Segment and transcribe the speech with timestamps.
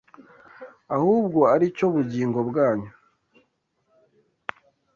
[0.95, 2.91] ahubwo ari cyo bugingo bwanyu